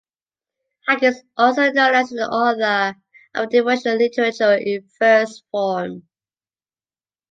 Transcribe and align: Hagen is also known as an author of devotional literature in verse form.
Hagen 0.87 1.13
is 1.13 1.23
also 1.37 1.71
known 1.71 1.93
as 1.93 2.11
an 2.11 2.21
author 2.21 2.95
of 3.35 3.51
devotional 3.51 3.97
literature 3.99 4.55
in 4.55 4.89
verse 4.99 5.43
form. 5.51 6.07